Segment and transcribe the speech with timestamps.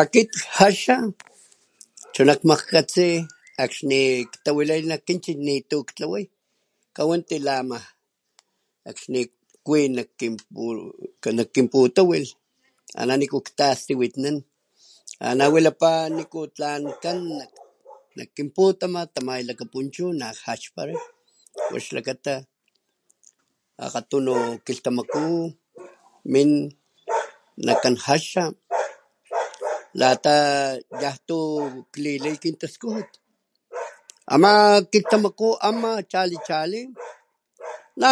[0.00, 0.28] Akit
[0.58, 0.94] jaxa
[2.14, 3.08] chuna kmajkgatsi
[3.64, 4.00] akxni
[4.32, 6.24] ktawilay nak kinchiy nitu ktlaway
[6.96, 7.78] kawanti la ama
[8.90, 9.20] akxni
[9.66, 12.30] kwi nak kinputawilh
[13.00, 14.36] ana niku ktastiwitnan,
[15.28, 17.18] ana wilapa ana niku tlan kan
[18.16, 20.98] nak kinputama tamay lakapunchu nak jaxparay,
[21.72, 22.34] wa xlakata
[23.84, 24.34] akgatunu
[24.66, 25.24] kilhtamakú
[26.32, 26.50] min
[27.66, 28.44] nakan jaxa
[30.00, 30.36] lata
[31.02, 31.38] yantu
[31.92, 33.08] klilay kintaskujut
[34.34, 34.52] ama
[34.90, 36.80] kilhtamakú ama chali chali
[38.00, 38.08] na